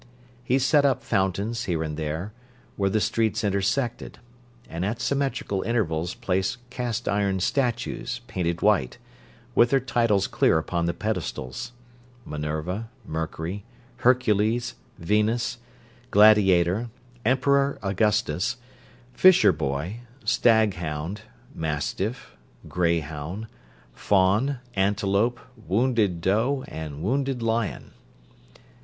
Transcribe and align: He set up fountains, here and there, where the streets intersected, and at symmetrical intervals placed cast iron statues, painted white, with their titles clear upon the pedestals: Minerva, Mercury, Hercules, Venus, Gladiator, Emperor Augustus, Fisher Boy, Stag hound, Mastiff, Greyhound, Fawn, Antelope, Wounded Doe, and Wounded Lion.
He 0.43 0.57
set 0.57 0.83
up 0.83 1.03
fountains, 1.03 1.65
here 1.65 1.83
and 1.83 1.95
there, 1.95 2.33
where 2.75 2.89
the 2.89 2.99
streets 2.99 3.43
intersected, 3.43 4.17
and 4.67 4.83
at 4.83 4.99
symmetrical 4.99 5.61
intervals 5.61 6.15
placed 6.15 6.57
cast 6.71 7.07
iron 7.07 7.39
statues, 7.39 8.21
painted 8.25 8.63
white, 8.63 8.97
with 9.53 9.69
their 9.69 9.79
titles 9.79 10.25
clear 10.25 10.57
upon 10.57 10.87
the 10.87 10.95
pedestals: 10.95 11.73
Minerva, 12.25 12.89
Mercury, 13.05 13.63
Hercules, 13.97 14.73
Venus, 14.97 15.59
Gladiator, 16.09 16.89
Emperor 17.23 17.77
Augustus, 17.83 18.57
Fisher 19.13 19.51
Boy, 19.51 19.99
Stag 20.25 20.73
hound, 20.77 21.21
Mastiff, 21.53 22.35
Greyhound, 22.67 23.45
Fawn, 23.93 24.57
Antelope, 24.73 25.39
Wounded 25.57 26.21
Doe, 26.21 26.63
and 26.67 27.03
Wounded 27.03 27.43
Lion. 27.43 27.91